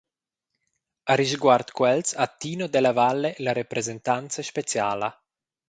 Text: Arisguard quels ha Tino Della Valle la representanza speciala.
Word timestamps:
Arisguard 1.15 1.69
quels 1.79 2.15
ha 2.17 2.25
Tino 2.25 2.65
Della 2.65 2.91
Valle 2.91 3.35
la 3.37 3.53
representanza 3.53 4.41
speciala. 4.41 5.15